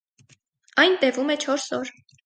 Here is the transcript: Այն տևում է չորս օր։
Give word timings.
Այն 0.85 0.97
տևում 1.05 1.31
է 1.35 1.37
չորս 1.47 1.73
օր։ 1.81 1.97